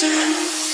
[0.00, 0.69] turn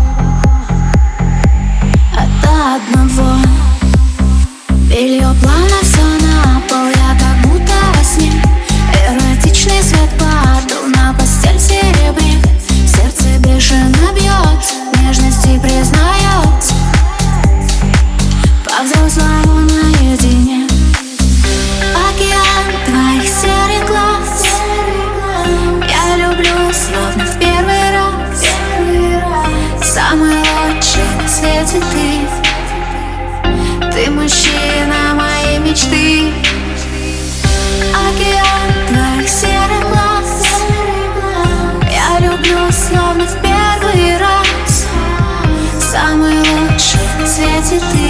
[33.93, 36.33] Ты мужчина моей мечты.
[37.93, 40.47] Океан твоих серых глаз.
[41.91, 44.87] Я люблю словно в первый раз.
[45.79, 48.08] Самый лучший на свете ты Ты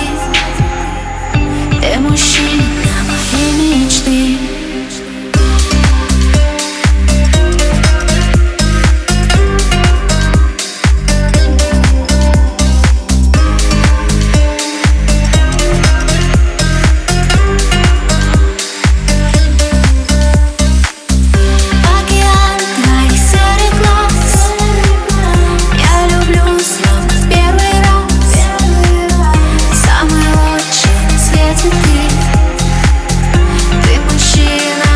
[34.38, 34.87] Imagina